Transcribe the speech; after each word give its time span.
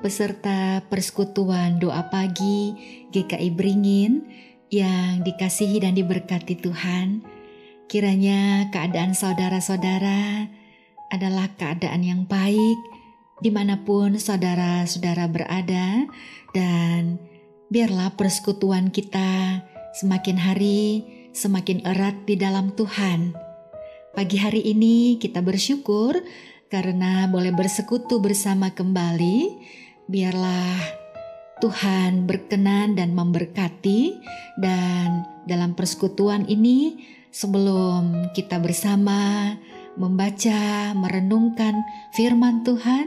Peserta 0.00 0.80
persekutuan 0.88 1.76
doa 1.76 2.08
pagi 2.08 2.72
GKI 3.12 3.52
Beringin 3.52 4.24
yang 4.72 5.20
dikasihi 5.20 5.84
dan 5.84 5.92
diberkati 5.92 6.56
Tuhan. 6.56 7.20
Kiranya 7.84 8.72
keadaan 8.72 9.12
saudara-saudara 9.12 10.48
adalah 11.12 11.52
keadaan 11.52 12.00
yang 12.00 12.24
baik 12.24 12.80
di 13.44 13.52
mana 13.52 13.84
pun 13.84 14.16
saudara-saudara 14.16 15.28
berada 15.28 16.08
dan 16.56 17.20
biarlah 17.68 18.16
persekutuan 18.16 18.88
kita 18.88 19.60
semakin 20.00 20.40
hari 20.40 21.04
semakin 21.36 21.84
erat 21.84 22.24
di 22.24 22.40
dalam 22.40 22.72
Tuhan. 22.72 23.36
Pagi 24.16 24.40
hari 24.40 24.64
ini 24.64 25.20
kita 25.20 25.44
bersyukur 25.44 26.16
karena 26.72 27.28
boleh 27.28 27.52
bersekutu 27.52 28.16
bersama 28.22 28.72
kembali. 28.72 29.60
Biarlah 30.10 30.74
Tuhan 31.62 32.26
berkenan 32.26 32.98
dan 32.98 33.14
memberkati, 33.14 34.18
dan 34.58 35.22
dalam 35.46 35.78
persekutuan 35.78 36.50
ini, 36.50 36.98
sebelum 37.30 38.34
kita 38.34 38.58
bersama 38.58 39.54
membaca, 39.94 40.90
merenungkan 40.98 41.78
firman 42.18 42.66
Tuhan, 42.66 43.06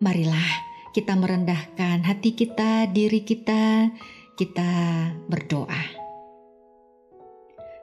marilah 0.00 0.48
kita 0.96 1.12
merendahkan 1.12 2.00
hati 2.08 2.32
kita, 2.32 2.88
diri 2.88 3.20
kita, 3.20 3.92
kita 4.40 4.72
berdoa. 5.28 5.95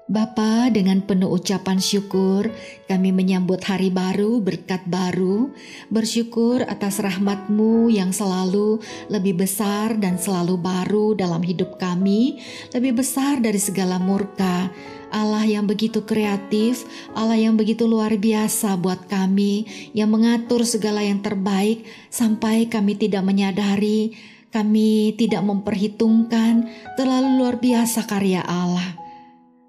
Bapa, 0.03 0.67
dengan 0.67 0.99
penuh 0.99 1.31
ucapan 1.31 1.79
syukur, 1.79 2.51
kami 2.91 3.15
menyambut 3.15 3.63
hari 3.63 3.87
baru, 3.87 4.43
berkat 4.43 4.83
baru, 4.83 5.55
bersyukur 5.87 6.59
atas 6.67 6.99
rahmatmu 6.99 7.87
yang 7.87 8.11
selalu 8.11 8.83
lebih 9.07 9.47
besar 9.47 9.95
dan 9.95 10.19
selalu 10.19 10.59
baru 10.59 11.15
dalam 11.15 11.39
hidup 11.39 11.79
kami, 11.79 12.35
lebih 12.75 12.99
besar 12.99 13.39
dari 13.39 13.55
segala 13.55 13.95
murka. 13.95 14.67
Allah 15.07 15.47
yang 15.47 15.71
begitu 15.71 16.03
kreatif, 16.03 16.83
Allah 17.15 17.39
yang 17.39 17.55
begitu 17.55 17.87
luar 17.87 18.11
biasa 18.19 18.75
buat 18.75 19.07
kami, 19.07 19.63
yang 19.95 20.11
mengatur 20.11 20.67
segala 20.67 20.99
yang 20.99 21.23
terbaik 21.23 21.87
sampai 22.11 22.67
kami 22.67 22.99
tidak 22.99 23.23
menyadari, 23.23 24.11
kami 24.51 25.15
tidak 25.15 25.47
memperhitungkan 25.47 26.67
terlalu 26.99 27.39
luar 27.39 27.55
biasa 27.55 28.03
karya 28.03 28.43
Allah. 28.43 29.02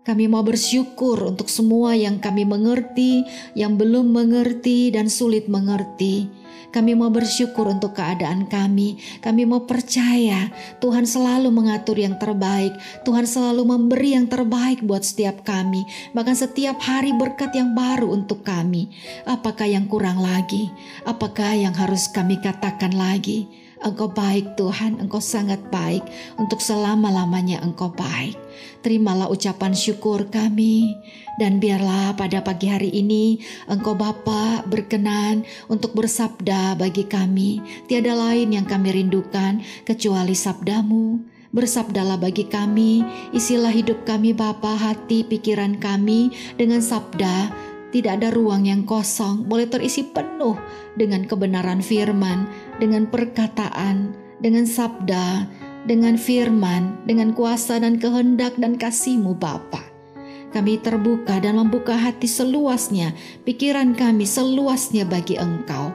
Kami 0.05 0.29
mau 0.29 0.45
bersyukur 0.45 1.17
untuk 1.25 1.49
semua 1.49 1.97
yang 1.97 2.21
kami 2.21 2.45
mengerti, 2.45 3.25
yang 3.57 3.81
belum 3.81 4.13
mengerti, 4.13 4.93
dan 4.93 5.09
sulit 5.09 5.49
mengerti. 5.49 6.29
Kami 6.69 6.93
mau 6.93 7.09
bersyukur 7.09 7.65
untuk 7.73 7.97
keadaan 7.97 8.45
kami. 8.45 9.01
Kami 9.25 9.49
mau 9.49 9.65
percaya 9.65 10.53
Tuhan 10.85 11.09
selalu 11.09 11.49
mengatur 11.49 11.97
yang 11.97 12.21
terbaik. 12.21 12.77
Tuhan 13.09 13.25
selalu 13.25 13.65
memberi 13.65 14.13
yang 14.13 14.29
terbaik 14.29 14.85
buat 14.85 15.07
setiap 15.07 15.41
kami. 15.41 15.89
Bahkan 16.13 16.37
setiap 16.37 16.77
hari 16.85 17.17
berkat 17.17 17.57
yang 17.57 17.73
baru 17.73 18.13
untuk 18.13 18.45
kami. 18.45 18.93
Apakah 19.25 19.71
yang 19.71 19.89
kurang 19.89 20.21
lagi? 20.21 20.69
Apakah 21.09 21.57
yang 21.57 21.73
harus 21.73 22.13
kami 22.13 22.43
katakan 22.45 22.93
lagi? 22.93 23.64
Engkau 23.85 24.09
baik 24.09 24.57
Tuhan, 24.57 24.97
Engkau 24.97 25.21
sangat 25.21 25.61
baik. 25.69 26.01
Untuk 26.41 26.65
selama-lamanya 26.65 27.61
Engkau 27.61 27.93
baik. 27.93 28.33
Terimalah 28.81 29.29
ucapan 29.29 29.77
syukur 29.77 30.33
kami. 30.33 30.97
Dan 31.37 31.61
biarlah 31.61 32.17
pada 32.17 32.41
pagi 32.41 32.73
hari 32.73 32.89
ini 32.97 33.37
Engkau 33.69 33.93
Bapa 33.93 34.65
berkenan 34.65 35.45
untuk 35.69 35.93
bersabda 35.93 36.81
bagi 36.81 37.05
kami. 37.05 37.61
Tiada 37.85 38.17
lain 38.17 38.57
yang 38.57 38.65
kami 38.65 38.97
rindukan 38.97 39.61
kecuali 39.85 40.33
sabdamu. 40.33 41.21
Bersabdalah 41.55 42.19
bagi 42.19 42.51
kami, 42.51 43.07
isilah 43.31 43.71
hidup 43.71 44.03
kami 44.03 44.35
Bapa, 44.35 44.75
hati, 44.75 45.23
pikiran 45.23 45.79
kami 45.79 46.35
dengan 46.59 46.83
sabda 46.83 47.55
tidak 47.95 48.19
ada 48.19 48.35
ruang 48.35 48.67
yang 48.67 48.83
kosong, 48.83 49.47
boleh 49.47 49.71
terisi 49.71 50.03
penuh 50.03 50.59
dengan 50.99 51.23
kebenaran 51.31 51.79
firman, 51.79 52.51
dengan 52.79 53.07
perkataan, 53.07 54.15
dengan 54.43 54.65
sabda, 54.67 55.47
dengan 55.85 56.17
firman, 56.17 57.05
dengan 57.05 57.37
kuasa 57.37 57.79
dan 57.79 58.01
kehendak 58.01 58.57
dan 58.57 58.81
kasihmu 58.81 59.37
Bapa. 59.37 59.81
Kami 60.55 60.79
terbuka 60.79 61.43
dan 61.43 61.59
membuka 61.59 61.99
hati 61.99 62.31
seluasnya, 62.31 63.11
pikiran 63.43 63.91
kami 63.99 64.23
seluasnya 64.23 65.03
bagi 65.03 65.35
Engkau. 65.35 65.91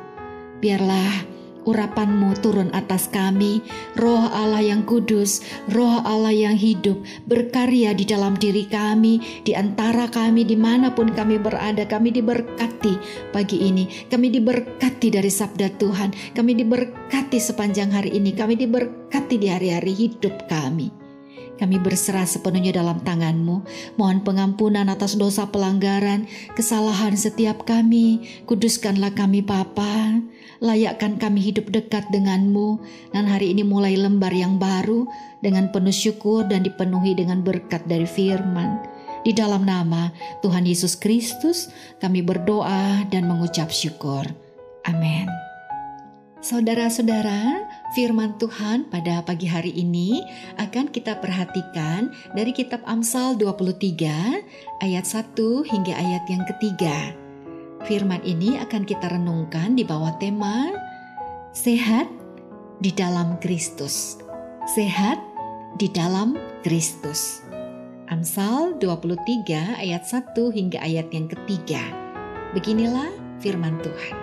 Biarlah 0.60 1.39
urapanmu 1.66 2.38
turun 2.40 2.70
atas 2.76 3.10
kami, 3.10 3.64
roh 3.98 4.28
Allah 4.32 4.62
yang 4.62 4.84
kudus, 4.84 5.42
roh 5.72 6.04
Allah 6.04 6.32
yang 6.32 6.56
hidup, 6.56 7.00
berkarya 7.26 7.96
di 7.96 8.06
dalam 8.06 8.36
diri 8.38 8.68
kami, 8.68 9.44
di 9.48 9.56
antara 9.56 10.12
kami, 10.12 10.44
di 10.44 10.60
mana 10.60 10.92
pun 10.92 11.12
kami 11.12 11.40
berada, 11.40 11.88
kami 11.88 12.12
diberkati 12.12 13.00
pagi 13.32 13.66
ini, 13.66 13.88
kami 14.12 14.30
diberkati 14.30 15.08
dari 15.10 15.32
sabda 15.32 15.72
Tuhan, 15.80 16.36
kami 16.36 16.60
diberkati 16.60 17.40
sepanjang 17.40 17.96
hari 17.96 18.20
ini, 18.20 18.36
kami 18.36 18.60
diberkati 18.60 19.36
di 19.40 19.48
hari-hari 19.48 19.96
hidup 19.96 20.46
kami. 20.52 20.99
Kami 21.60 21.76
berserah 21.76 22.24
sepenuhnya 22.24 22.72
dalam 22.72 23.04
tanganmu. 23.04 23.68
Mohon 24.00 24.24
pengampunan 24.24 24.88
atas 24.88 25.20
dosa 25.20 25.52
pelanggaran, 25.52 26.24
kesalahan 26.56 27.20
setiap 27.20 27.68
kami. 27.68 28.24
Kuduskanlah 28.48 29.12
kami 29.12 29.44
Bapa. 29.44 30.24
Layakkan 30.64 31.20
kami 31.20 31.44
hidup 31.44 31.68
dekat 31.68 32.08
denganmu. 32.16 32.80
Dan 33.12 33.28
hari 33.28 33.52
ini 33.52 33.68
mulai 33.68 34.00
lembar 34.00 34.32
yang 34.32 34.56
baru 34.56 35.04
dengan 35.44 35.68
penuh 35.76 35.94
syukur 35.94 36.48
dan 36.48 36.64
dipenuhi 36.64 37.12
dengan 37.12 37.44
berkat 37.44 37.84
dari 37.92 38.08
firman. 38.08 38.80
Di 39.28 39.36
dalam 39.36 39.68
nama 39.68 40.16
Tuhan 40.40 40.64
Yesus 40.64 40.96
Kristus 40.96 41.68
kami 42.00 42.24
berdoa 42.24 43.04
dan 43.12 43.28
mengucap 43.28 43.68
syukur. 43.68 44.24
Amin. 44.88 45.28
Saudara-saudara, 46.40 47.68
firman 47.94 48.38
Tuhan 48.38 48.86
pada 48.94 49.26
pagi 49.26 49.50
hari 49.50 49.74
ini 49.74 50.22
akan 50.62 50.94
kita 50.94 51.18
perhatikan 51.18 52.14
dari 52.38 52.54
kitab 52.54 52.86
Amsal 52.86 53.34
23 53.34 54.86
ayat 54.86 55.06
1 55.06 55.34
hingga 55.66 55.94
ayat 55.98 56.24
yang 56.30 56.46
ketiga. 56.46 57.18
Firman 57.88 58.22
ini 58.22 58.60
akan 58.62 58.86
kita 58.86 59.10
renungkan 59.10 59.74
di 59.74 59.88
bawah 59.88 60.14
tema 60.22 60.70
Sehat 61.50 62.06
di 62.78 62.94
dalam 62.94 63.42
Kristus. 63.42 64.22
Sehat 64.70 65.18
di 65.82 65.90
dalam 65.90 66.38
Kristus. 66.62 67.42
Amsal 68.06 68.78
23 68.78 69.82
ayat 69.82 70.06
1 70.06 70.38
hingga 70.54 70.78
ayat 70.78 71.10
yang 71.10 71.26
ketiga. 71.26 71.82
Beginilah 72.54 73.10
firman 73.42 73.82
Tuhan. 73.82 74.18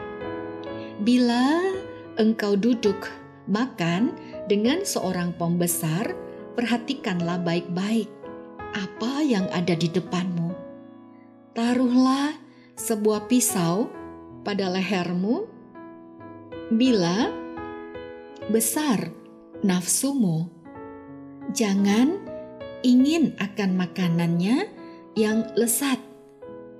Bila 1.02 1.74
engkau 2.14 2.54
duduk 2.54 3.25
makan 3.46 4.14
dengan 4.50 4.82
seorang 4.82 5.34
pembesar, 5.34 6.14
perhatikanlah 6.54 7.42
baik-baik 7.42 8.10
apa 8.76 9.24
yang 9.24 9.46
ada 9.54 9.72
di 9.72 9.88
depanmu. 9.88 10.52
Taruhlah 11.56 12.36
sebuah 12.76 13.24
pisau 13.30 13.88
pada 14.44 14.68
lehermu 14.68 15.48
bila 16.68 17.32
besar 18.52 19.08
nafsumu. 19.64 20.52
Jangan 21.56 22.20
ingin 22.84 23.32
akan 23.40 23.70
makanannya 23.80 24.68
yang 25.16 25.48
lesat. 25.56 25.98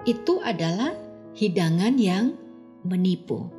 Itu 0.04 0.44
adalah 0.44 0.92
hidangan 1.32 1.96
yang 1.96 2.36
menipu. 2.84 3.55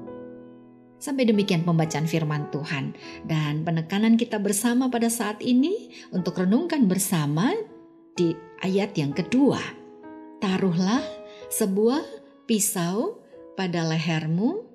Sampai 0.98 1.30
demikian 1.30 1.62
pembacaan 1.62 2.10
firman 2.10 2.50
Tuhan 2.50 2.98
dan 3.30 3.62
penekanan 3.62 4.18
kita 4.18 4.42
bersama 4.42 4.90
pada 4.90 5.14
saat 5.14 5.38
ini 5.46 5.94
untuk 6.10 6.42
renungkan 6.42 6.90
bersama 6.90 7.54
di 8.18 8.34
ayat 8.66 8.98
yang 8.98 9.14
kedua. 9.14 9.62
Taruhlah 10.42 11.06
sebuah 11.54 12.02
pisau 12.50 13.22
pada 13.54 13.86
lehermu 13.86 14.66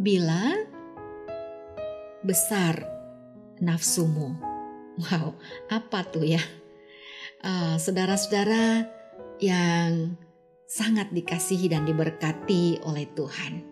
bila 0.00 0.56
besar 2.24 2.80
nafsumu. 3.60 4.40
Wow, 4.98 5.38
apa 5.70 6.02
tuh 6.08 6.26
ya? 6.26 6.42
saudara 7.38 7.78
saudara-saudara 8.18 8.64
yang 9.38 10.18
sangat 10.66 11.14
dikasihi 11.14 11.70
dan 11.70 11.86
diberkati 11.86 12.82
oleh 12.82 13.06
Tuhan 13.14 13.67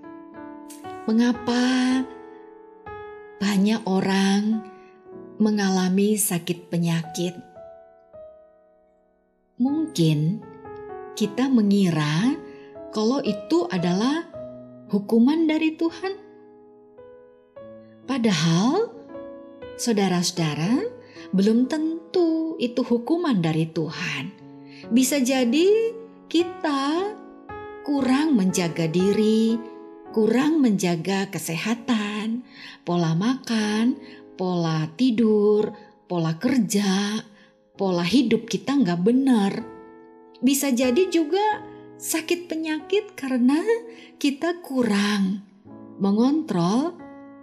Mengapa 1.07 2.03
banyak 3.39 3.79
orang 3.87 4.59
mengalami 5.39 6.19
sakit 6.19 6.67
penyakit? 6.67 7.31
Mungkin 9.63 10.43
kita 11.15 11.47
mengira 11.47 12.35
kalau 12.91 13.23
itu 13.23 13.71
adalah 13.71 14.27
hukuman 14.91 15.47
dari 15.47 15.79
Tuhan. 15.79 16.19
Padahal, 18.11 18.91
saudara-saudara, 19.79 20.91
belum 21.31 21.71
tentu 21.71 22.59
itu 22.59 22.83
hukuman 22.83 23.39
dari 23.39 23.71
Tuhan. 23.71 24.35
Bisa 24.91 25.23
jadi 25.23 25.71
kita 26.27 27.15
kurang 27.87 28.35
menjaga 28.35 28.91
diri, 28.91 29.76
kurang 30.17 30.65
menjaga 30.65 31.29
kesehatan, 31.29 32.41
pola 32.89 33.13
makan, 33.13 34.01
pola 34.41 34.89
tidur, 34.97 35.77
pola 36.09 36.41
kerja, 36.41 37.21
pola 37.77 38.01
hidup 38.01 38.49
kita 38.49 38.81
nggak 38.81 39.01
benar. 39.05 39.53
Bisa 40.41 40.73
jadi 40.73 41.13
juga 41.13 41.61
sakit 42.01 42.49
penyakit 42.49 43.13
karena 43.13 43.61
kita 44.17 44.65
kurang 44.65 45.45
mengontrol 46.01 46.97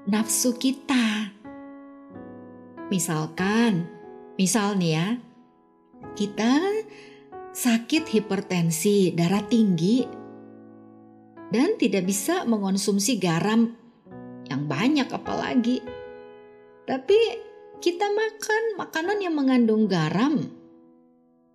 nafsu 0.10 0.58
kita. 0.58 1.30
Misalkan, 2.90 3.86
misal 4.34 4.82
nih 4.82 4.98
ya, 4.98 5.08
kita 6.18 6.58
sakit 7.54 8.10
hipertensi, 8.10 9.14
darah 9.14 9.46
tinggi, 9.46 10.23
dan 11.54 11.78
tidak 11.78 12.10
bisa 12.10 12.50
mengonsumsi 12.50 13.22
garam 13.22 13.78
yang 14.50 14.66
banyak 14.66 15.06
apalagi. 15.06 15.86
Tapi 16.90 17.20
kita 17.78 18.10
makan 18.10 18.64
makanan 18.82 19.22
yang 19.22 19.38
mengandung 19.38 19.86
garam. 19.86 20.50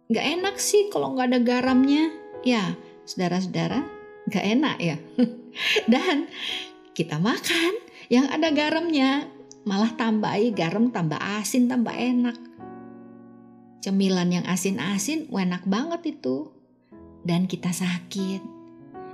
Gak 0.09 0.25
enak 0.39 0.57
sih 0.57 0.87
kalau 0.89 1.19
nggak 1.19 1.35
ada 1.35 1.41
garamnya. 1.43 2.15
Ya, 2.47 2.79
saudara-saudara, 3.05 3.83
gak 4.31 4.47
enak 4.47 4.77
ya. 4.79 4.97
Dan 5.93 6.31
kita 6.95 7.19
makan 7.19 7.83
yang 8.07 8.31
ada 8.31 8.55
garamnya. 8.55 9.27
Malah 9.67 9.99
tambahi 9.99 10.55
garam 10.55 10.95
tambah 10.95 11.19
asin 11.19 11.69
tambah 11.69 11.93
enak. 11.93 12.39
Cemilan 13.85 14.31
yang 14.33 14.47
asin-asin 14.47 15.29
enak 15.29 15.67
banget 15.67 16.17
itu. 16.17 16.55
Dan 17.27 17.45
kita 17.45 17.69
sakit. 17.75 18.58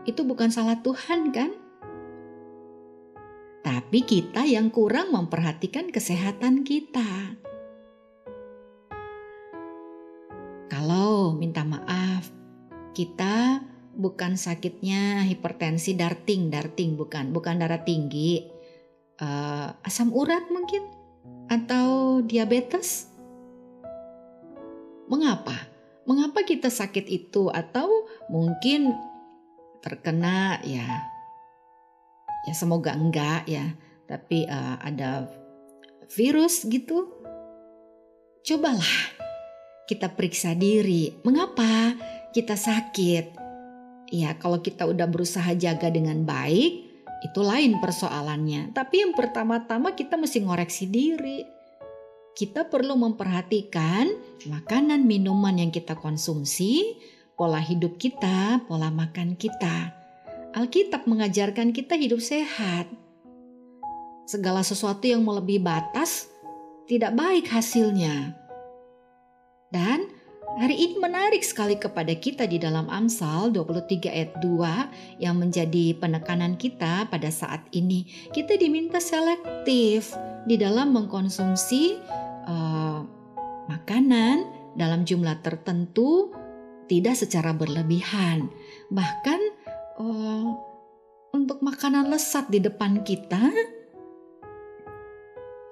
Itu 0.04 0.24
bukan 0.28 0.52
salah 0.52 0.80
Tuhan 0.84 1.32
kan? 1.32 1.52
Tapi 3.64 4.04
kita 4.04 4.44
yang 4.44 4.68
kurang 4.68 5.16
memperhatikan 5.16 5.88
kesehatan 5.88 6.68
kita. 6.68 7.40
Kalau 10.68 11.32
minta 11.32 11.64
maaf, 11.64 12.28
kita 12.92 13.64
bukan 13.96 14.36
sakitnya 14.36 15.24
hipertensi 15.24 15.96
darting, 15.96 16.52
darting 16.52 17.00
bukan, 17.00 17.32
bukan 17.32 17.56
darah 17.56 17.80
tinggi, 17.80 18.44
uh, 19.24 19.72
asam 19.80 20.12
urat 20.12 20.44
mungkin, 20.52 20.84
atau 21.48 22.20
diabetes. 22.20 23.08
Mengapa? 25.08 25.56
Mengapa 26.04 26.44
kita 26.44 26.68
sakit 26.68 27.08
itu 27.08 27.48
atau 27.48 27.88
mungkin 28.28 28.92
terkena 29.84 30.64
ya. 30.64 30.88
Ya 32.48 32.54
semoga 32.56 32.96
enggak 32.96 33.44
ya. 33.44 33.76
Tapi 34.08 34.48
uh, 34.48 34.80
ada 34.80 35.28
virus 36.16 36.64
gitu 36.64 37.12
cobalah 38.44 38.96
kita 39.84 40.08
periksa 40.12 40.56
diri. 40.56 41.12
Mengapa 41.24 41.92
kita 42.32 42.56
sakit? 42.56 43.44
Ya 44.12 44.32
kalau 44.40 44.64
kita 44.64 44.88
udah 44.88 45.04
berusaha 45.04 45.52
jaga 45.56 45.92
dengan 45.92 46.24
baik 46.24 46.72
itu 47.24 47.40
lain 47.40 47.80
persoalannya. 47.80 48.76
Tapi 48.76 49.04
yang 49.04 49.12
pertama-tama 49.16 49.96
kita 49.96 50.20
mesti 50.20 50.44
ngoreksi 50.44 50.84
diri. 50.88 51.40
Kita 52.34 52.66
perlu 52.66 52.98
memperhatikan 52.98 54.10
makanan 54.50 55.06
minuman 55.06 55.54
yang 55.56 55.70
kita 55.70 55.94
konsumsi 55.96 56.98
pola 57.34 57.58
hidup 57.58 57.98
kita 57.98 58.62
pola 58.66 58.90
makan 58.90 59.34
kita 59.34 60.04
Alkitab 60.54 61.10
mengajarkan 61.10 61.74
kita 61.74 61.98
hidup 61.98 62.22
sehat. 62.22 62.86
Segala 64.22 64.62
sesuatu 64.62 65.02
yang 65.02 65.26
melebihi 65.26 65.58
batas 65.58 66.30
tidak 66.86 67.10
baik 67.18 67.50
hasilnya. 67.50 68.38
Dan 69.74 70.06
hari 70.54 70.78
ini 70.78 71.02
menarik 71.02 71.42
sekali 71.42 71.74
kepada 71.74 72.14
kita 72.14 72.46
di 72.46 72.62
dalam 72.62 72.86
Amsal 72.86 73.50
23 73.50 74.06
ayat 74.06 74.38
2 74.38 75.18
yang 75.26 75.42
menjadi 75.42 75.98
penekanan 75.98 76.54
kita 76.54 77.10
pada 77.10 77.34
saat 77.34 77.66
ini. 77.74 78.06
Kita 78.30 78.54
diminta 78.54 79.02
selektif 79.02 80.14
di 80.46 80.54
dalam 80.54 80.94
mengkonsumsi 80.94 81.98
uh, 82.46 83.02
makanan 83.66 84.46
dalam 84.78 85.02
jumlah 85.02 85.42
tertentu 85.42 86.30
tidak 86.86 87.18
secara 87.18 87.52
berlebihan. 87.56 88.48
Bahkan 88.92 89.40
uh, 89.98 90.46
untuk 91.34 91.60
makanan 91.60 92.08
lesat 92.08 92.46
di 92.52 92.62
depan 92.62 93.02
kita, 93.02 93.50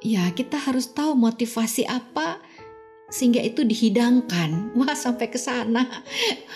ya 0.03 0.27
kita 0.35 0.59
harus 0.59 0.91
tahu 0.91 1.15
motivasi 1.15 1.87
apa 1.87 2.43
sehingga 3.13 3.45
itu 3.45 3.63
dihidangkan. 3.63 4.69
Wah 4.81 4.97
sampai 4.97 5.29
ke 5.29 5.37
sana. 5.37 5.87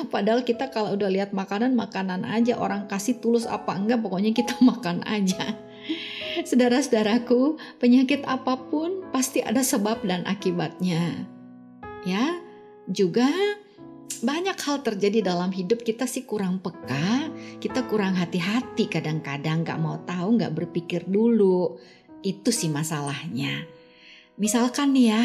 Padahal 0.09 0.43
kita 0.43 0.73
kalau 0.73 0.97
udah 0.97 1.13
lihat 1.13 1.31
makanan 1.37 1.77
makanan 1.77 2.25
aja 2.25 2.57
orang 2.57 2.89
kasih 2.89 3.21
tulus 3.21 3.45
apa 3.45 3.77
enggak 3.77 4.01
pokoknya 4.01 4.33
kita 4.33 4.57
makan 4.71 5.05
aja. 5.05 5.55
Saudara-saudaraku, 6.37 7.57
penyakit 7.81 8.21
apa 8.29 8.61
pun 8.69 9.09
pasti 9.09 9.41
ada 9.41 9.65
sebab 9.65 10.05
dan 10.05 10.21
akibatnya. 10.29 11.25
Ya, 12.05 12.39
juga 12.93 13.27
banyak 14.27 14.59
hal 14.59 14.83
terjadi 14.83 15.31
dalam 15.31 15.55
hidup 15.55 15.87
kita 15.87 16.03
sih 16.11 16.27
kurang 16.27 16.59
peka, 16.59 17.31
kita 17.63 17.87
kurang 17.87 18.19
hati-hati 18.19 18.91
kadang-kadang 18.91 19.63
gak 19.63 19.79
mau 19.79 20.03
tahu, 20.03 20.35
gak 20.43 20.51
berpikir 20.51 21.07
dulu. 21.07 21.79
Itu 22.27 22.51
sih 22.51 22.67
masalahnya. 22.67 23.63
Misalkan 24.35 24.99
nih 24.99 25.07
ya, 25.15 25.23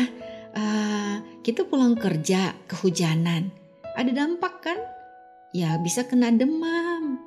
uh, 0.54 1.16
kita 1.42 1.66
pulang 1.66 1.98
kerja 1.98 2.54
kehujanan, 2.70 3.50
ada 3.98 4.12
dampak 4.14 4.62
kan? 4.62 4.80
Ya 5.52 5.82
bisa 5.82 6.06
kena 6.06 6.30
demam. 6.30 7.18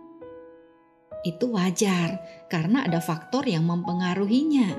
Itu 1.26 1.58
wajar 1.58 2.22
karena 2.46 2.86
ada 2.86 3.02
faktor 3.02 3.50
yang 3.50 3.66
mempengaruhinya. 3.66 4.70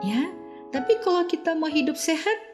Ya, 0.00 0.32
tapi 0.72 0.96
kalau 1.04 1.28
kita 1.28 1.52
mau 1.52 1.68
hidup 1.68 1.94
sehat, 2.00 2.49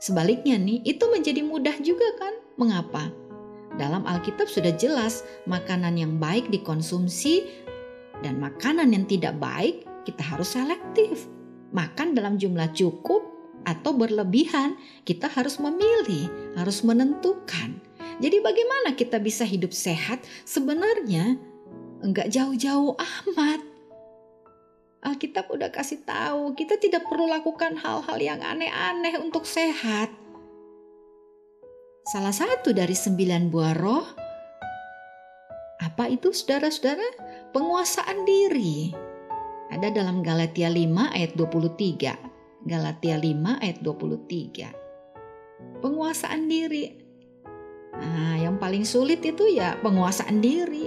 Sebaliknya 0.00 0.56
nih, 0.56 0.80
itu 0.88 1.04
menjadi 1.12 1.44
mudah 1.44 1.76
juga 1.84 2.08
kan? 2.16 2.32
Mengapa? 2.56 3.12
Dalam 3.76 4.08
Alkitab 4.08 4.48
sudah 4.48 4.72
jelas 4.74 5.22
makanan 5.44 5.94
yang 6.00 6.16
baik 6.16 6.48
dikonsumsi 6.48 7.46
dan 8.24 8.40
makanan 8.40 8.90
yang 8.96 9.04
tidak 9.06 9.36
baik 9.36 9.84
kita 10.08 10.24
harus 10.24 10.56
selektif. 10.56 11.28
Makan 11.70 12.18
dalam 12.18 12.34
jumlah 12.40 12.72
cukup 12.74 13.22
atau 13.62 13.94
berlebihan, 13.94 14.74
kita 15.06 15.28
harus 15.30 15.60
memilih, 15.60 16.26
harus 16.56 16.82
menentukan. 16.82 17.78
Jadi 18.18 18.36
bagaimana 18.42 18.96
kita 18.96 19.22
bisa 19.22 19.46
hidup 19.46 19.70
sehat? 19.70 20.24
Sebenarnya 20.48 21.38
enggak 22.02 22.32
jauh-jauh 22.32 22.96
amat. 22.96 23.69
Alkitab 25.00 25.48
udah 25.48 25.72
kasih 25.72 26.04
tahu, 26.04 26.52
kita 26.52 26.76
tidak 26.76 27.08
perlu 27.08 27.24
lakukan 27.24 27.72
hal-hal 27.80 28.20
yang 28.20 28.44
aneh-aneh 28.44 29.16
untuk 29.16 29.48
sehat. 29.48 30.12
Salah 32.04 32.36
satu 32.36 32.76
dari 32.76 32.92
sembilan 32.92 33.48
buah 33.48 33.74
roh, 33.80 34.06
apa 35.80 36.04
itu 36.12 36.36
saudara-saudara? 36.36 37.16
Penguasaan 37.56 38.28
diri. 38.28 38.92
Ada 39.72 39.88
dalam 39.88 40.20
Galatia 40.20 40.68
5 40.68 41.16
ayat 41.16 41.32
23. 41.32 42.68
Galatia 42.68 43.16
5 43.16 43.64
ayat 43.64 43.80
23. 43.80 45.80
Penguasaan 45.80 46.44
diri. 46.44 46.92
Nah, 47.96 48.36
yang 48.36 48.60
paling 48.60 48.84
sulit 48.84 49.24
itu 49.24 49.48
ya 49.48 49.80
penguasaan 49.80 50.44
diri. 50.44 50.84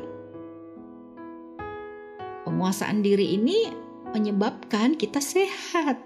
Penguasaan 2.46 3.02
diri 3.02 3.34
ini 3.34 3.83
menyebabkan 4.14 4.96
kita 4.96 5.20
sehat. 5.20 6.00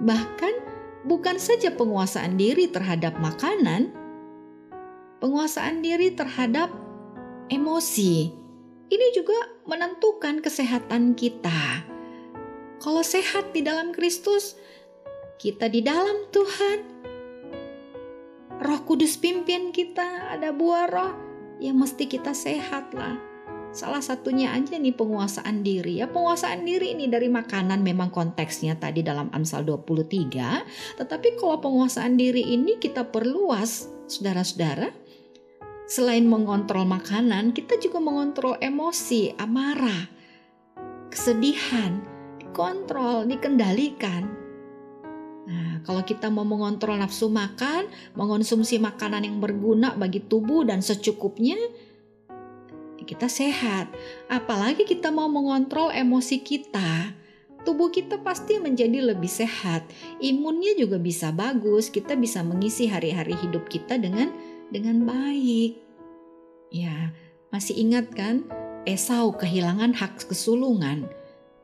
Bahkan 0.00 0.54
bukan 1.04 1.36
saja 1.36 1.74
penguasaan 1.74 2.38
diri 2.38 2.70
terhadap 2.70 3.18
makanan, 3.18 3.92
penguasaan 5.18 5.82
diri 5.82 6.14
terhadap 6.14 6.70
emosi. 7.50 8.30
Ini 8.86 9.06
juga 9.18 9.36
menentukan 9.66 10.38
kesehatan 10.38 11.18
kita. 11.18 11.82
Kalau 12.78 13.02
sehat 13.02 13.50
di 13.50 13.66
dalam 13.66 13.90
Kristus, 13.90 14.54
kita 15.42 15.66
di 15.66 15.82
dalam 15.82 16.30
Tuhan. 16.30 16.78
Roh 18.62 18.80
Kudus 18.86 19.18
pimpin 19.18 19.74
kita, 19.74 20.32
ada 20.32 20.54
buah 20.54 20.86
roh, 20.86 21.12
yang 21.58 21.82
mesti 21.82 22.06
kita 22.06 22.30
sehat 22.32 22.94
lah. 22.94 23.18
Salah 23.76 24.00
satunya 24.00 24.56
aja 24.56 24.80
nih 24.80 24.96
penguasaan 24.96 25.60
diri 25.60 26.00
ya. 26.00 26.08
Penguasaan 26.08 26.64
diri 26.64 26.96
ini 26.96 27.12
dari 27.12 27.28
makanan 27.28 27.84
memang 27.84 28.08
konteksnya 28.08 28.80
tadi 28.80 29.04
dalam 29.04 29.28
Amsal 29.36 29.68
23. 29.68 30.96
Tetapi 30.96 31.36
kalau 31.36 31.60
penguasaan 31.60 32.16
diri 32.16 32.56
ini 32.56 32.80
kita 32.80 33.04
perluas 33.04 33.92
saudara-saudara. 34.08 34.88
Selain 35.92 36.24
mengontrol 36.24 36.88
makanan, 36.88 37.52
kita 37.52 37.76
juga 37.76 38.00
mengontrol 38.00 38.56
emosi, 38.58 39.36
amarah, 39.36 40.08
kesedihan, 41.12 42.00
dikontrol, 42.40 43.28
dikendalikan. 43.28 44.24
Nah, 45.46 45.84
kalau 45.86 46.02
kita 46.02 46.26
mau 46.32 46.42
mengontrol 46.42 46.96
nafsu 46.98 47.30
makan, 47.30 47.86
mengonsumsi 48.18 48.80
makanan 48.80 49.30
yang 49.30 49.38
berguna 49.38 49.94
bagi 49.94 50.26
tubuh 50.26 50.66
dan 50.66 50.82
secukupnya, 50.82 51.54
kita 53.06 53.30
sehat. 53.30 53.88
Apalagi 54.26 54.82
kita 54.82 55.14
mau 55.14 55.30
mengontrol 55.30 55.94
emosi 55.94 56.42
kita, 56.42 57.14
tubuh 57.62 57.90
kita 57.94 58.18
pasti 58.22 58.58
menjadi 58.58 59.02
lebih 59.14 59.30
sehat. 59.30 59.86
Imunnya 60.18 60.74
juga 60.78 60.98
bisa 60.98 61.30
bagus, 61.30 61.88
kita 61.88 62.18
bisa 62.18 62.42
mengisi 62.42 62.90
hari-hari 62.90 63.38
hidup 63.38 63.66
kita 63.70 63.98
dengan 63.98 64.34
dengan 64.70 65.06
baik. 65.06 65.78
Ya, 66.74 67.14
masih 67.54 67.78
ingat 67.78 68.10
kan 68.12 68.46
Esau 68.86 69.34
kehilangan 69.34 69.98
hak 69.98 70.30
kesulungan. 70.30 71.10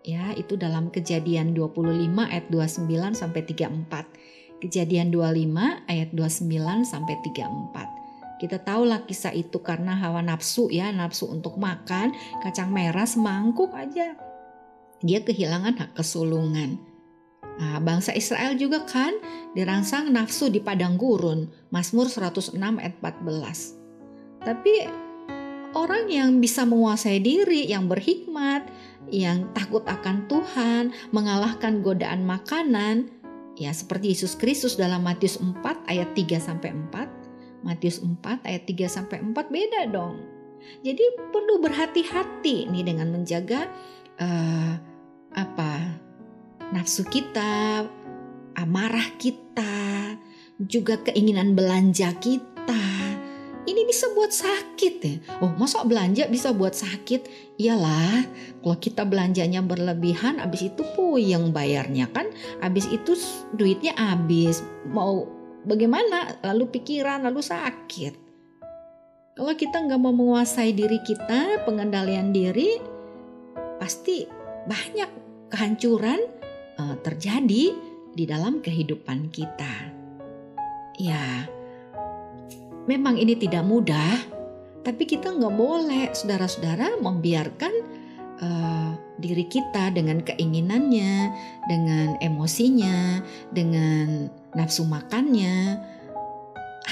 Ya, 0.03 0.35
itu 0.35 0.59
dalam 0.59 0.91
Kejadian 0.91 1.55
25 1.55 2.27
ayat 2.27 2.51
29 2.51 3.15
sampai 3.15 3.47
34. 3.47 4.59
Kejadian 4.59 5.15
25 5.15 5.87
ayat 5.87 6.11
29 6.11 6.83
sampai 6.83 7.15
34. 7.23 8.02
Kita 8.43 8.59
tahulah 8.59 9.07
kisah 9.07 9.31
itu 9.31 9.63
karena 9.63 9.95
hawa 9.95 10.19
nafsu 10.19 10.67
ya, 10.67 10.91
nafsu 10.91 11.31
untuk 11.31 11.63
makan 11.63 12.11
kacang 12.43 12.75
merah 12.75 13.07
semangkuk 13.07 13.71
aja. 13.71 14.19
Dia 14.99 15.23
kehilangan 15.23 15.79
hak 15.79 15.91
kesulungan. 15.95 16.75
Nah, 17.63 17.79
bangsa 17.79 18.11
Israel 18.19 18.59
juga 18.59 18.83
kan 18.83 19.15
dirangsang 19.55 20.11
nafsu 20.11 20.51
di 20.51 20.59
padang 20.59 20.99
gurun, 20.99 21.47
Mazmur 21.71 22.11
106 22.11 22.59
ayat 22.59 22.99
14. 22.99 23.79
Tapi 24.43 24.91
orang 25.79 26.11
yang 26.11 26.43
bisa 26.43 26.67
menguasai 26.67 27.23
diri, 27.23 27.71
yang 27.71 27.87
berhikmat, 27.87 28.67
yang 29.07 29.55
takut 29.55 29.87
akan 29.87 30.27
Tuhan, 30.27 30.91
mengalahkan 31.15 31.79
godaan 31.79 32.27
makanan, 32.27 33.07
ya 33.55 33.71
seperti 33.71 34.19
Yesus 34.19 34.35
Kristus 34.35 34.75
dalam 34.75 35.07
Matius 35.07 35.39
4 35.39 35.63
ayat 35.87 36.11
3 36.19 36.43
sampai 36.43 36.75
4 36.91 37.12
Matius 37.62 38.02
4 38.02 38.42
ayat 38.42 38.62
3 38.66 38.87
sampai 38.90 39.19
4 39.23 39.35
beda 39.35 39.81
dong. 39.90 40.19
Jadi 40.83 41.02
perlu 41.35 41.59
berhati-hati 41.59 42.71
nih 42.71 42.85
dengan 42.87 43.11
menjaga 43.11 43.66
uh, 44.23 44.75
apa 45.35 45.73
nafsu 46.71 47.02
kita, 47.07 47.87
amarah 48.54 49.09
kita, 49.19 50.16
juga 50.59 50.99
keinginan 51.02 51.59
belanja 51.59 52.14
kita. 52.23 52.83
Ini 53.62 53.87
bisa 53.87 54.11
buat 54.11 54.35
sakit 54.35 54.95
ya. 55.07 55.16
Oh, 55.38 55.54
masa 55.54 55.87
belanja 55.87 56.26
bisa 56.26 56.50
buat 56.50 56.75
sakit? 56.75 57.54
Iyalah, 57.62 58.26
kalau 58.59 58.75
kita 58.75 59.07
belanjanya 59.07 59.62
berlebihan, 59.62 60.42
abis 60.42 60.66
itu 60.66 60.83
puyeng 60.99 61.54
bayarnya 61.54 62.11
kan. 62.11 62.26
Abis 62.59 62.90
itu 62.90 63.14
duitnya 63.54 63.95
habis. 63.95 64.66
Mau 64.90 65.31
bagaimana? 65.66 66.38
Lalu 66.42 66.71
pikiran 66.78 67.26
lalu 67.26 67.42
sakit. 67.42 68.14
Kalau 69.33 69.54
kita 69.57 69.81
nggak 69.88 70.00
mau 70.00 70.12
menguasai 70.12 70.76
diri 70.76 71.00
kita 71.00 71.64
pengendalian 71.64 72.37
diri 72.37 72.76
pasti 73.81 74.28
banyak 74.69 75.11
kehancuran 75.49 76.21
uh, 76.76 76.97
terjadi 77.00 77.64
di 78.12 78.25
dalam 78.28 78.61
kehidupan 78.61 79.33
kita. 79.33 79.73
Ya 81.00 81.49
memang 82.85 83.16
ini 83.16 83.38
tidak 83.38 83.64
mudah 83.64 84.19
tapi 84.83 85.07
kita 85.07 85.31
nggak 85.31 85.54
boleh 85.54 86.11
saudara-saudara 86.11 86.99
membiarkan 86.99 88.02
uh, 88.43 88.93
diri 89.23 89.47
kita 89.47 89.95
dengan 89.95 90.21
keinginannya, 90.21 91.31
dengan 91.71 92.19
emosinya, 92.19 93.23
dengan 93.55 94.29
nafsu 94.53 94.85
makannya. 94.85 95.79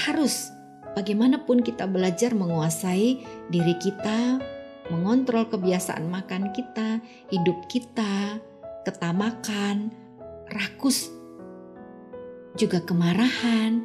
Harus 0.07 0.49
bagaimanapun 0.95 1.61
kita 1.61 1.85
belajar 1.85 2.31
menguasai 2.31 3.19
diri 3.51 3.75
kita, 3.77 4.39
mengontrol 4.87 5.51
kebiasaan 5.51 6.07
makan 6.07 6.55
kita, 6.55 7.03
hidup 7.29 7.67
kita, 7.67 8.39
ketamakan, 8.87 9.91
rakus, 10.51 11.11
juga 12.55 12.83
kemarahan, 12.83 13.83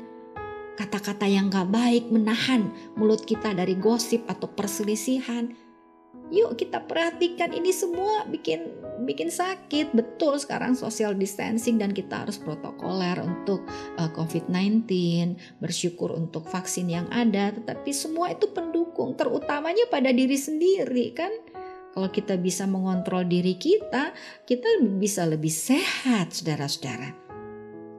kata-kata 0.77 1.25
yang 1.25 1.49
gak 1.49 1.71
baik 1.71 2.11
menahan 2.11 2.69
mulut 2.99 3.25
kita 3.25 3.55
dari 3.55 3.79
gosip 3.79 4.27
atau 4.27 4.51
perselisihan, 4.51 5.55
Yuk 6.35 6.59
kita 6.59 6.83
perhatikan 6.83 7.55
ini 7.55 7.71
semua 7.71 8.27
bikin 8.27 8.67
bikin 9.07 9.31
sakit. 9.31 9.95
Betul 9.95 10.43
sekarang 10.43 10.75
social 10.75 11.15
distancing 11.15 11.79
dan 11.79 11.95
kita 11.95 12.27
harus 12.27 12.41
protokoler 12.41 13.21
untuk 13.23 13.63
uh, 14.01 14.11
COVID-19, 14.11 14.89
bersyukur 15.63 16.11
untuk 16.17 16.49
vaksin 16.51 16.91
yang 16.91 17.07
ada, 17.15 17.55
tetapi 17.55 17.95
semua 17.95 18.35
itu 18.35 18.51
pendukung 18.51 19.15
terutamanya 19.15 19.87
pada 19.87 20.11
diri 20.11 20.35
sendiri 20.35 21.15
kan. 21.15 21.31
Kalau 21.97 22.13
kita 22.13 22.37
bisa 22.37 22.69
mengontrol 22.69 23.25
diri 23.25 23.57
kita, 23.57 24.13
kita 24.45 24.85
bisa 25.01 25.25
lebih 25.25 25.49
sehat, 25.49 26.29
saudara-saudara. 26.29 27.09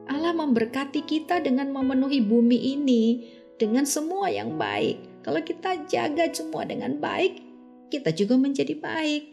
Allah 0.06 0.32
memberkati 0.38 1.02
kita 1.02 1.42
dengan 1.42 1.74
memenuhi 1.74 2.22
bumi 2.22 2.78
ini 2.78 3.26
dengan 3.58 3.82
semua 3.82 4.30
yang 4.30 4.54
baik. 4.54 5.26
Kalau 5.26 5.42
kita 5.42 5.82
jaga 5.90 6.30
semua 6.30 6.62
dengan 6.62 6.96
baik, 7.02 7.47
kita 7.88 8.14
juga 8.14 8.36
menjadi 8.36 8.76
baik. 8.76 9.24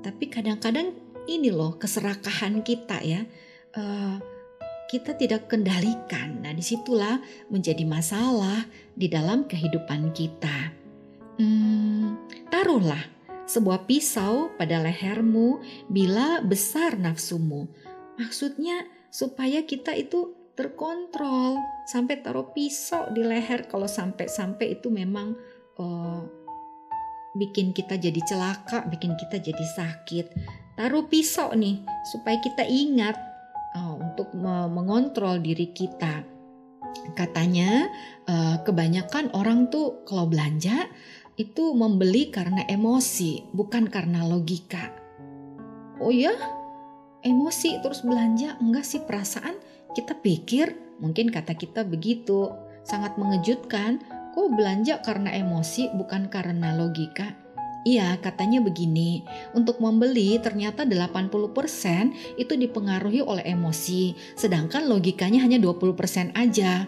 Tapi 0.00 0.24
kadang-kadang 0.30 0.94
ini 1.26 1.50
loh 1.50 1.76
keserakahan 1.76 2.62
kita 2.62 3.02
ya. 3.02 3.22
Uh, 3.74 4.18
kita 4.90 5.14
tidak 5.14 5.46
kendalikan. 5.46 6.42
Nah, 6.42 6.50
di 6.50 6.66
situlah 6.66 7.22
menjadi 7.46 7.86
masalah 7.86 8.66
di 8.98 9.06
dalam 9.06 9.46
kehidupan 9.46 10.10
kita. 10.10 10.74
Hmm, 11.38 12.18
taruhlah 12.50 12.98
sebuah 13.46 13.86
pisau 13.86 14.50
pada 14.58 14.82
lehermu 14.82 15.62
bila 15.86 16.42
besar 16.42 16.98
nafsumu. 16.98 17.70
Maksudnya 18.18 18.86
supaya 19.14 19.62
kita 19.62 19.94
itu 19.94 20.34
terkontrol 20.58 21.58
sampai 21.86 22.22
taruh 22.22 22.50
pisau 22.50 23.10
di 23.14 23.22
leher 23.22 23.70
kalau 23.70 23.86
sampai-sampai 23.86 24.78
itu 24.78 24.90
memang 24.90 25.38
uh, 25.78 26.26
bikin 27.34 27.70
kita 27.70 27.94
jadi 27.94 28.18
celaka, 28.26 28.86
bikin 28.90 29.14
kita 29.14 29.38
jadi 29.38 29.64
sakit. 29.76 30.26
Taruh 30.74 31.06
pisau 31.06 31.52
nih 31.54 31.82
supaya 32.08 32.40
kita 32.40 32.64
ingat 32.66 33.16
oh, 33.78 34.00
untuk 34.00 34.32
mengontrol 34.38 35.38
diri 35.38 35.70
kita. 35.70 36.24
Katanya 37.14 37.86
uh, 38.26 38.58
kebanyakan 38.66 39.30
orang 39.36 39.70
tuh 39.70 40.02
kalau 40.08 40.26
belanja 40.26 40.90
itu 41.38 41.72
membeli 41.72 42.28
karena 42.28 42.66
emosi, 42.66 43.48
bukan 43.54 43.86
karena 43.86 44.26
logika. 44.26 44.90
Oh 46.02 46.10
ya, 46.10 46.34
emosi 47.22 47.80
terus 47.80 48.02
belanja 48.02 48.58
enggak 48.58 48.84
sih 48.84 49.00
perasaan? 49.04 49.54
Kita 49.94 50.18
pikir 50.18 50.98
mungkin 51.00 51.32
kata 51.32 51.56
kita 51.56 51.86
begitu, 51.86 52.50
sangat 52.84 53.16
mengejutkan 53.16 54.02
Kok 54.30 54.54
belanja 54.54 55.02
karena 55.02 55.34
emosi 55.34 55.90
bukan 55.90 56.30
karena 56.30 56.78
logika? 56.78 57.34
Iya, 57.82 58.20
katanya 58.20 58.60
begini. 58.60 59.24
Untuk 59.56 59.80
membeli 59.80 60.36
ternyata 60.38 60.84
80% 60.84 62.38
itu 62.38 62.52
dipengaruhi 62.52 63.24
oleh 63.24 63.42
emosi, 63.42 64.12
sedangkan 64.36 64.84
logikanya 64.86 65.40
hanya 65.40 65.56
20% 65.56 66.36
aja. 66.36 66.84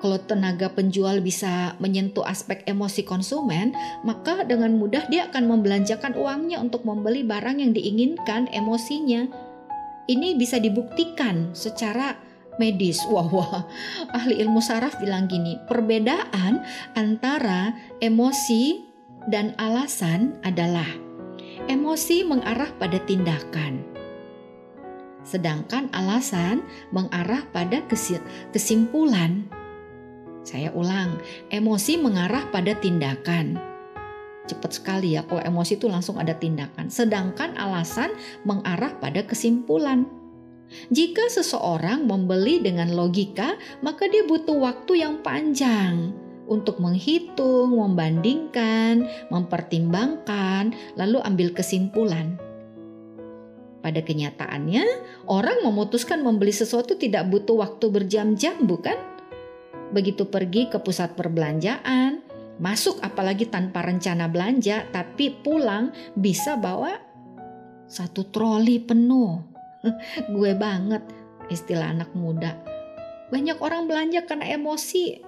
Kalau 0.00 0.18
tenaga 0.20 0.68
penjual 0.72 1.20
bisa 1.22 1.78
menyentuh 1.80 2.24
aspek 2.26 2.64
emosi 2.68 3.06
konsumen, 3.06 3.72
maka 4.04 4.44
dengan 4.44 4.74
mudah 4.76 5.06
dia 5.08 5.30
akan 5.32 5.48
membelanjakan 5.48 6.18
uangnya 6.18 6.60
untuk 6.60 6.82
membeli 6.84 7.24
barang 7.24 7.60
yang 7.60 7.72
diinginkan 7.72 8.48
emosinya. 8.52 9.30
Ini 10.04 10.36
bisa 10.36 10.60
dibuktikan 10.60 11.56
secara 11.56 12.18
medis. 12.60 13.02
Wah, 13.12 13.26
wah, 13.28 13.62
ahli 14.14 14.40
ilmu 14.42 14.60
saraf 14.62 14.98
bilang 14.98 15.26
gini, 15.30 15.58
perbedaan 15.66 16.62
antara 16.94 17.74
emosi 17.98 18.84
dan 19.30 19.56
alasan 19.56 20.36
adalah 20.44 20.86
emosi 21.70 22.26
mengarah 22.28 22.68
pada 22.76 23.00
tindakan, 23.08 23.80
sedangkan 25.24 25.88
alasan 25.96 26.60
mengarah 26.92 27.44
pada 27.50 27.80
kesimpulan. 28.52 29.48
Saya 30.44 30.68
ulang, 30.76 31.16
emosi 31.48 31.96
mengarah 31.96 32.44
pada 32.52 32.76
tindakan, 32.76 33.56
cepat 34.44 34.76
sekali 34.76 35.16
ya 35.16 35.24
kalau 35.24 35.40
emosi 35.40 35.80
itu 35.80 35.88
langsung 35.88 36.20
ada 36.20 36.36
tindakan. 36.36 36.92
Sedangkan 36.92 37.56
alasan 37.56 38.12
mengarah 38.44 38.92
pada 39.00 39.24
kesimpulan. 39.24 40.04
Jika 40.90 41.30
seseorang 41.30 42.08
membeli 42.08 42.60
dengan 42.60 42.92
logika, 42.92 43.54
maka 43.80 44.10
dia 44.10 44.26
butuh 44.26 44.58
waktu 44.58 45.04
yang 45.04 45.22
panjang 45.22 46.12
untuk 46.44 46.80
menghitung, 46.80 47.76
membandingkan, 47.78 49.08
mempertimbangkan, 49.32 50.76
lalu 50.98 51.18
ambil 51.24 51.56
kesimpulan. 51.56 52.36
Pada 53.84 54.00
kenyataannya, 54.00 54.84
orang 55.28 55.60
memutuskan 55.60 56.24
membeli 56.24 56.56
sesuatu 56.56 56.96
tidak 56.96 57.28
butuh 57.28 57.60
waktu 57.60 57.92
berjam-jam, 57.92 58.64
bukan? 58.64 58.96
Begitu 59.92 60.24
pergi 60.24 60.72
ke 60.72 60.80
pusat 60.80 61.12
perbelanjaan, 61.12 62.24
masuk 62.56 62.96
apalagi 63.04 63.44
tanpa 63.52 63.84
rencana 63.84 64.24
belanja, 64.24 64.88
tapi 64.88 65.36
pulang 65.36 65.92
bisa 66.16 66.56
bawa 66.56 66.96
satu 67.84 68.32
troli 68.32 68.80
penuh. 68.80 69.53
Gue 70.36 70.52
banget 70.56 71.04
istilah 71.52 71.92
anak 71.92 72.10
muda. 72.16 72.56
Banyak 73.28 73.60
orang 73.60 73.88
belanja 73.88 74.24
karena 74.24 74.54
emosi. 74.56 75.20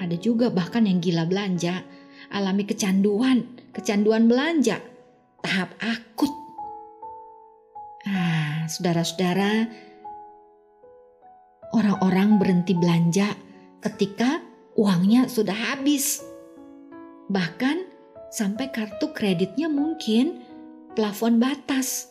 Ada 0.00 0.16
juga 0.16 0.48
bahkan 0.48 0.88
yang 0.88 0.98
gila 0.98 1.28
belanja, 1.28 1.84
alami 2.32 2.64
kecanduan, 2.64 3.44
kecanduan 3.76 4.26
belanja, 4.26 4.80
tahap 5.44 5.76
akut 5.80 6.40
Nah, 8.00 8.64
saudara-saudara, 8.64 9.68
orang-orang 11.76 12.40
berhenti 12.40 12.72
belanja 12.72 13.36
ketika 13.84 14.40
uangnya 14.74 15.28
sudah 15.28 15.54
habis. 15.54 16.24
Bahkan 17.28 17.76
sampai 18.32 18.72
kartu 18.72 19.12
kreditnya 19.12 19.68
mungkin 19.68 20.42
plafon 20.98 21.38
batas. 21.38 22.09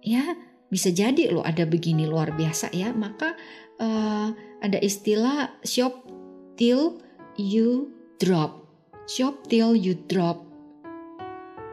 Ya, 0.00 0.36
bisa 0.72 0.88
jadi 0.88 1.28
loh 1.28 1.44
ada 1.44 1.68
begini 1.68 2.08
luar 2.08 2.32
biasa 2.32 2.72
ya. 2.72 2.92
Maka 2.94 3.36
uh, 3.80 4.32
ada 4.60 4.78
istilah 4.80 5.52
shop 5.64 6.08
till 6.56 7.00
you 7.36 7.92
drop. 8.20 8.64
Shop 9.10 9.44
till 9.48 9.76
you 9.76 9.98
drop. 10.08 10.46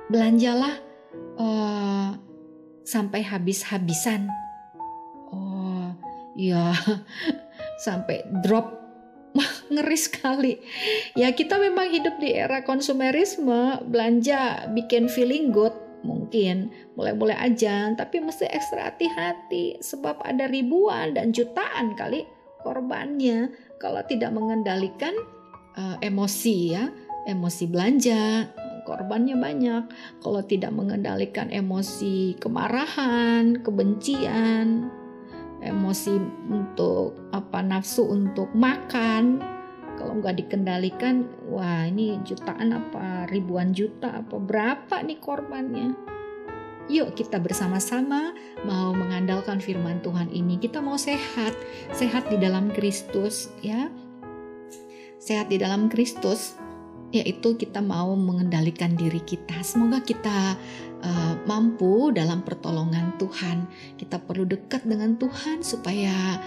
Belanjalah 0.07 0.75
uh, 1.39 2.15
sampai 2.87 3.21
habis-habisan. 3.23 4.31
Oh, 5.31 5.91
ya 6.39 6.71
sampai 7.85 8.23
drop 8.43 8.75
ngeri 9.73 9.99
sekali. 9.99 10.53
Ya 11.13 11.31
kita 11.35 11.59
memang 11.61 11.91
hidup 11.91 12.17
di 12.17 12.33
era 12.33 12.63
konsumerisme, 12.63 13.83
belanja 13.85 14.71
bikin 14.73 15.11
feeling 15.11 15.53
good 15.53 15.75
mungkin 16.07 16.71
boleh-boleh 16.95 17.35
aja, 17.35 17.91
tapi 17.99 18.23
mesti 18.23 18.47
ekstra 18.47 18.95
hati-hati 18.95 19.83
sebab 19.83 20.23
ada 20.23 20.47
ribuan 20.47 21.11
dan 21.11 21.35
jutaan 21.35 21.93
kali 21.99 22.23
korbannya 22.63 23.51
kalau 23.77 23.99
tidak 24.07 24.31
mengendalikan 24.31 25.13
uh, 25.75 25.99
emosi 25.99 26.73
ya, 26.73 26.87
emosi 27.27 27.67
belanja, 27.67 28.47
korbannya 28.87 29.35
banyak. 29.35 29.83
Kalau 30.23 30.41
tidak 30.47 30.71
mengendalikan 30.71 31.51
emosi 31.51 32.39
kemarahan, 32.39 33.59
kebencian, 33.61 34.87
emosi 35.59 36.15
untuk 36.47 37.19
apa 37.35 37.59
nafsu 37.59 38.07
untuk 38.07 38.47
makan, 38.55 39.56
kalau 39.97 40.21
nggak 40.21 40.37
dikendalikan, 40.45 41.25
wah 41.49 41.89
ini 41.89 42.21
jutaan 42.21 42.71
apa 42.77 43.25
ribuan 43.33 43.73
juta 43.73 44.21
apa 44.21 44.37
berapa 44.37 45.01
nih 45.01 45.17
korbannya? 45.17 45.97
Yuk 46.87 47.19
kita 47.19 47.41
bersama-sama 47.43 48.31
mau 48.63 48.95
mengandalkan 48.95 49.59
firman 49.59 49.99
Tuhan 49.99 50.31
ini. 50.31 50.55
Kita 50.55 50.79
mau 50.79 50.95
sehat, 50.95 51.51
sehat 51.91 52.31
di 52.31 52.39
dalam 52.39 52.71
Kristus 52.71 53.51
ya. 53.59 53.91
Sehat 55.19 55.51
di 55.51 55.59
dalam 55.59 55.91
Kristus 55.91 56.55
yaitu 57.11 57.55
kita 57.55 57.79
mau 57.79 58.15
mengendalikan 58.19 58.95
diri 58.95 59.23
kita. 59.23 59.63
Semoga 59.63 60.03
kita 60.03 60.59
uh, 61.03 61.33
mampu 61.47 62.11
dalam 62.11 62.43
pertolongan 62.43 63.15
Tuhan. 63.15 63.67
Kita 63.95 64.19
perlu 64.19 64.43
dekat 64.43 64.83
dengan 64.83 65.15
Tuhan 65.15 65.63
supaya 65.63 66.39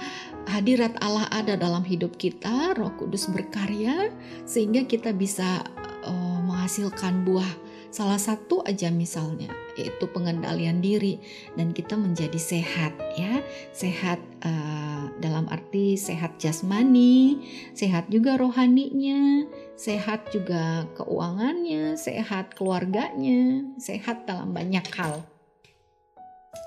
hadirat 0.48 0.96
Allah 1.03 1.26
ada 1.33 1.59
dalam 1.59 1.83
hidup 1.83 2.16
kita, 2.16 2.72
Roh 2.79 2.92
Kudus 2.96 3.29
berkarya 3.29 4.12
sehingga 4.46 4.87
kita 4.87 5.12
bisa 5.12 5.64
uh, 6.07 6.40
menghasilkan 6.44 7.26
buah 7.26 7.70
Salah 7.90 8.22
satu 8.22 8.62
aja 8.62 8.87
misalnya 8.94 9.50
yaitu 9.74 10.07
pengendalian 10.14 10.79
diri 10.79 11.18
dan 11.59 11.74
kita 11.74 11.98
menjadi 11.98 12.38
sehat 12.38 12.94
ya. 13.18 13.42
Sehat 13.74 14.22
uh, 14.46 15.11
dalam 15.18 15.50
arti 15.50 15.98
sehat 15.98 16.38
jasmani, 16.38 17.42
sehat 17.74 18.07
juga 18.07 18.38
rohaninya, 18.38 19.42
sehat 19.74 20.31
juga 20.31 20.87
keuangannya, 20.94 21.98
sehat 21.98 22.55
keluarganya, 22.55 23.66
sehat 23.83 24.22
dalam 24.22 24.55
banyak 24.55 24.87
hal. 24.94 25.26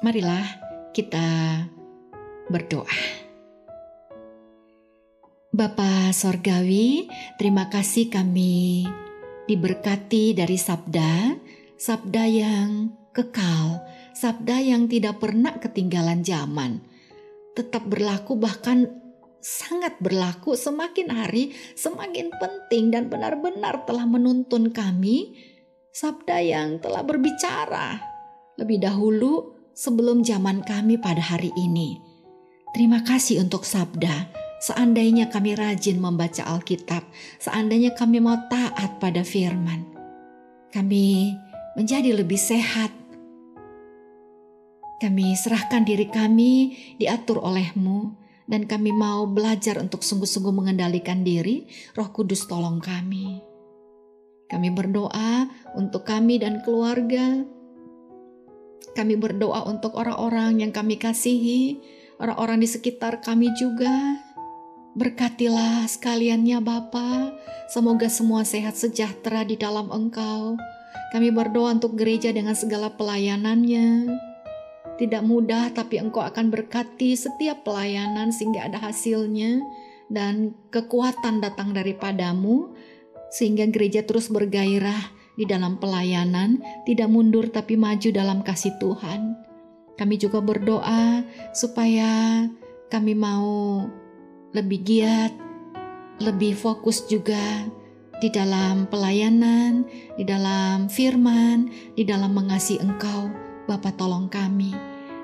Marilah 0.04 0.44
kita 0.92 1.24
berdoa. 2.52 3.23
Bapa 5.54 6.10
Sorgawi, 6.10 7.06
terima 7.38 7.70
kasih 7.70 8.10
kami 8.10 8.90
diberkati 9.46 10.34
dari 10.34 10.58
sabda, 10.58 11.38
sabda 11.78 12.26
yang 12.26 12.90
kekal, 13.14 13.86
sabda 14.18 14.58
yang 14.58 14.90
tidak 14.90 15.22
pernah 15.22 15.54
ketinggalan 15.62 16.26
zaman, 16.26 16.82
tetap 17.54 17.86
berlaku 17.86 18.34
bahkan 18.34 18.98
sangat 19.46 19.94
berlaku 20.02 20.58
semakin 20.58 21.14
hari 21.14 21.54
semakin 21.78 22.34
penting 22.42 22.90
dan 22.90 23.14
benar-benar 23.14 23.86
telah 23.86 24.10
menuntun 24.10 24.74
kami 24.74 25.38
sabda 25.94 26.42
yang 26.42 26.82
telah 26.82 27.06
berbicara 27.06 28.02
lebih 28.58 28.82
dahulu 28.82 29.54
sebelum 29.78 30.26
zaman 30.26 30.66
kami 30.66 30.98
pada 30.98 31.22
hari 31.22 31.54
ini. 31.54 32.02
Terima 32.74 33.06
kasih 33.06 33.46
untuk 33.46 33.70
sabda 33.70 34.43
Seandainya 34.64 35.28
kami 35.28 35.60
rajin 35.60 36.00
membaca 36.00 36.48
Alkitab, 36.48 37.04
seandainya 37.36 37.92
kami 38.00 38.24
mau 38.24 38.48
taat 38.48 38.96
pada 38.96 39.20
firman, 39.20 39.84
kami 40.72 41.36
menjadi 41.76 42.16
lebih 42.16 42.40
sehat. 42.40 42.88
Kami 45.04 45.36
serahkan 45.36 45.84
diri 45.84 46.08
kami 46.08 46.80
diatur 46.96 47.44
olehmu 47.44 48.16
dan 48.48 48.64
kami 48.64 48.96
mau 48.96 49.28
belajar 49.28 49.84
untuk 49.84 50.00
sungguh-sungguh 50.00 50.56
mengendalikan 50.56 51.28
diri. 51.28 51.68
Roh 51.92 52.08
Kudus 52.16 52.48
tolong 52.48 52.80
kami. 52.80 53.44
Kami 54.48 54.72
berdoa 54.72 55.44
untuk 55.76 56.08
kami 56.08 56.40
dan 56.40 56.64
keluarga. 56.64 57.44
Kami 58.96 59.20
berdoa 59.20 59.68
untuk 59.68 59.92
orang-orang 60.00 60.64
yang 60.64 60.72
kami 60.72 60.96
kasihi, 60.96 61.84
orang-orang 62.24 62.64
di 62.64 62.70
sekitar 62.72 63.20
kami 63.20 63.52
juga. 63.60 63.92
Berkatilah 64.94 65.90
sekaliannya 65.90 66.62
Bapa, 66.62 67.34
semoga 67.66 68.06
semua 68.14 68.46
sehat 68.46 68.78
sejahtera 68.78 69.42
di 69.42 69.58
dalam 69.58 69.90
Engkau. 69.90 70.54
Kami 71.10 71.34
berdoa 71.34 71.74
untuk 71.74 71.98
gereja 71.98 72.30
dengan 72.30 72.54
segala 72.54 72.94
pelayanannya. 72.94 74.14
Tidak 75.02 75.26
mudah 75.26 75.74
tapi 75.74 75.98
Engkau 75.98 76.22
akan 76.22 76.54
berkati 76.54 77.18
setiap 77.18 77.66
pelayanan 77.66 78.30
sehingga 78.30 78.70
ada 78.70 78.78
hasilnya 78.78 79.66
dan 80.14 80.54
kekuatan 80.70 81.42
datang 81.42 81.74
daripadamu 81.74 82.78
sehingga 83.34 83.66
gereja 83.74 84.06
terus 84.06 84.30
bergairah 84.30 85.10
di 85.34 85.50
dalam 85.50 85.82
pelayanan, 85.82 86.62
tidak 86.86 87.10
mundur 87.10 87.50
tapi 87.50 87.74
maju 87.74 88.14
dalam 88.14 88.46
kasih 88.46 88.78
Tuhan. 88.78 89.42
Kami 89.98 90.22
juga 90.22 90.38
berdoa 90.38 91.26
supaya 91.50 92.46
kami 92.94 93.18
mau 93.18 93.90
lebih 94.54 94.80
giat, 94.86 95.34
lebih 96.22 96.54
fokus 96.54 97.04
juga 97.10 97.68
di 98.22 98.30
dalam 98.32 98.88
pelayanan, 98.88 99.84
di 100.16 100.24
dalam 100.24 100.88
firman, 100.88 101.68
di 101.98 102.06
dalam 102.08 102.32
mengasihi 102.32 102.80
Engkau. 102.80 103.30
Bapa 103.64 103.96
tolong 103.96 104.28
kami 104.28 104.76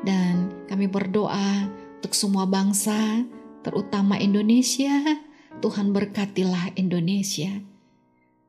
dan 0.03 0.51
kami 0.67 0.87
berdoa 0.87 1.67
untuk 1.99 2.15
semua 2.15 2.47
bangsa, 2.47 3.23
terutama 3.63 4.19
Indonesia. 4.19 5.23
Tuhan 5.59 5.91
berkatilah 5.91 6.71
Indonesia. 6.79 7.51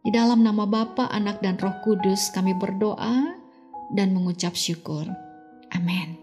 Di 0.01 0.11
dalam 0.15 0.47
nama 0.47 0.63
Bapa, 0.63 1.11
Anak, 1.11 1.43
dan 1.43 1.59
Roh 1.59 1.83
Kudus 1.83 2.31
kami 2.31 2.55
berdoa 2.55 3.35
dan 3.93 4.15
mengucap 4.15 4.55
syukur. 4.55 5.11
Amin. 5.75 6.20